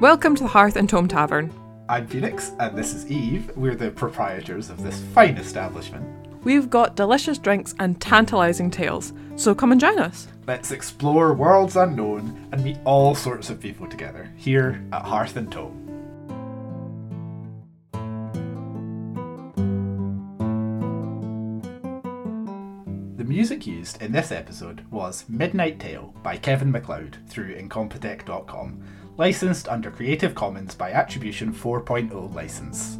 [0.00, 1.50] Welcome to the Hearth and Tome Tavern.
[1.88, 3.50] I'm Phoenix, and this is Eve.
[3.56, 6.04] We're the proprietors of this fine establishment.
[6.44, 10.28] We've got delicious drinks and tantalising tales, so come and join us.
[10.46, 15.50] Let's explore worlds unknown and meet all sorts of people together here at Hearth and
[15.50, 15.85] Tome.
[23.16, 28.82] The music used in this episode was Midnight Tale by Kevin MacLeod through Incompetech.com,
[29.16, 32.98] licensed under Creative Commons by Attribution 4.0 license.